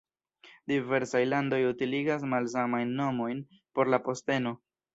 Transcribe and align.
Diversaj 0.71 1.21
landoj 1.27 1.59
utiligas 1.73 2.27
malsamajn 2.33 2.97
nomojn 3.03 3.45
por 3.77 3.93
la 3.95 4.01
posteno. 4.11 4.59